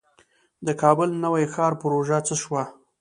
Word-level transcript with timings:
د 0.65 0.67
کابل 0.81 1.09
نوی 1.23 1.45
ښار 1.53 1.73
پروژه 1.81 2.19
څه 2.27 2.35
شوه؟ 2.41 2.63